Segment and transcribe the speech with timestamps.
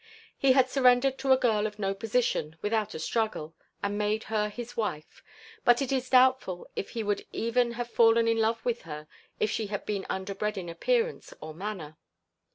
[0.35, 3.53] He had surrendered to a girl of no position without a struggle,
[3.83, 5.21] and made her his wife,
[5.63, 9.07] but it is doubtful if he would even have fallen in love with her
[9.39, 11.97] if she had been underbred in appearance or manner.